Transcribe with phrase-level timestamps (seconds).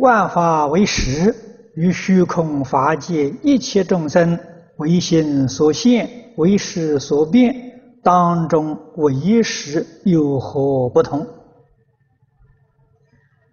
[0.00, 1.34] 万法唯识，
[1.74, 4.38] 于虚空法界一切众生
[4.76, 7.54] 为心所现，为识所变，
[8.02, 11.26] 当中唯识有何不同？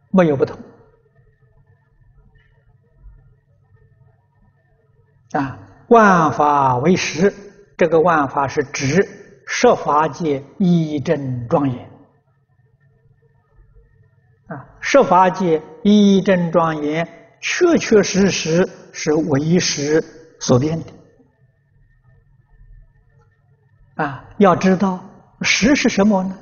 [0.09, 0.57] 没有不同。
[5.33, 5.59] 啊，
[5.89, 7.33] 万法唯识，
[7.75, 9.05] 这个万法是指
[9.45, 11.96] 十法界一真庄严。
[14.87, 17.05] 设，法界一真庄严，
[17.41, 20.01] 确确实实是唯识
[20.39, 20.85] 所变的。
[23.95, 25.03] 啊，要知道
[25.41, 26.39] 识是什么呢？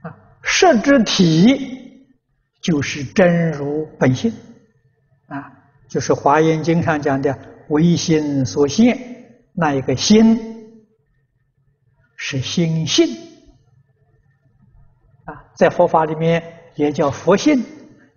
[0.00, 2.06] 啊，识之体
[2.62, 4.32] 就是真如本性，
[5.26, 5.52] 啊，
[5.88, 8.98] 就是《华严经》上讲的唯心所现
[9.52, 10.55] 那一个心。
[12.16, 13.06] 是心性
[15.26, 16.42] 啊，在佛法里面
[16.74, 17.62] 也叫佛性，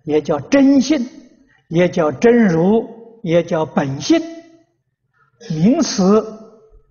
[0.04, 0.98] 也叫真性，
[1.68, 4.20] 也叫真如，也叫本性，
[5.50, 6.24] 名词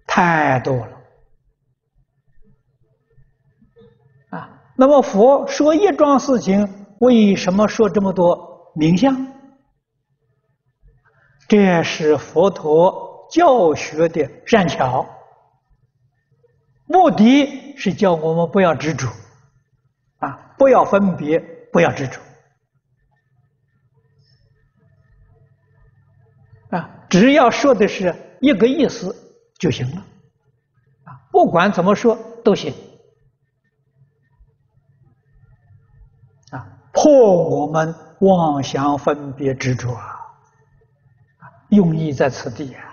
[0.06, 1.02] 太多了
[4.30, 4.61] 啊。
[4.78, 9.28] 那么佛说一桩事情，为什么说这么多名相？
[11.48, 15.08] 这是佛陀教学的善巧。
[16.92, 19.08] 目的是叫我们不要执着，
[20.18, 21.40] 啊，不要分别，
[21.72, 22.20] 不要执着，
[26.72, 29.16] 啊，只要说的是一个意思
[29.60, 30.04] 就行了，
[31.04, 32.73] 啊，不管怎么说都行，
[36.50, 37.12] 啊，破
[37.62, 40.20] 我们妄想分别执着啊，
[41.70, 42.89] 用意在此地啊。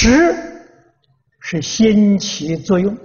[0.00, 0.32] 实
[1.40, 2.96] 是心起作用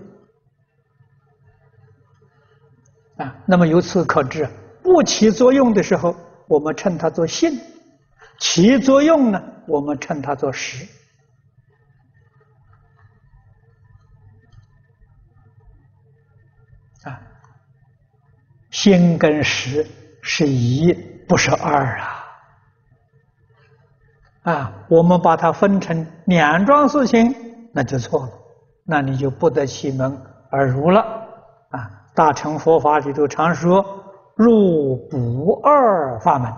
[3.17, 4.47] 啊，那么由此可知，
[4.83, 6.16] 不起作用的时候，
[6.48, 7.52] 我们称它做性；
[8.37, 10.87] 起作用呢，我们称它做实。
[17.05, 17.20] 啊，
[18.70, 19.83] 心跟实
[20.21, 20.93] 是一，
[21.27, 22.13] 不是二啊。
[24.43, 27.33] 啊，我们把它分成两桩事情，
[27.73, 28.31] 那就错了，
[28.86, 30.17] 那你就不得其门
[30.52, 31.02] 而入了。
[31.70, 33.83] 啊，大乘佛法里头常说
[34.36, 36.52] 入不二法门。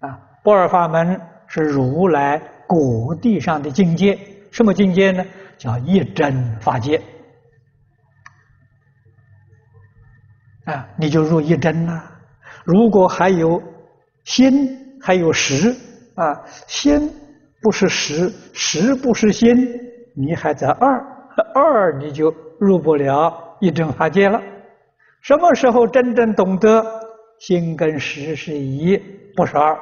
[0.00, 4.16] 啊，不二法门是如来果地上的境界，
[4.52, 5.24] 什么境界呢？
[5.58, 7.02] 叫一真法界。
[10.66, 12.00] 啊，你就入一真了。
[12.64, 13.60] 如果还有
[14.24, 15.74] 心，还有识。
[16.14, 17.10] 啊，心
[17.60, 19.54] 不是实，实不是心，
[20.14, 21.04] 你还在二，
[21.54, 24.40] 二你就入不了一真法界了。
[25.20, 26.84] 什么时候真正懂得
[27.38, 28.96] 心跟实是一，
[29.34, 29.72] 不是二，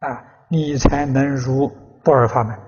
[0.00, 1.70] 啊，你才能入
[2.02, 2.67] 不二法门。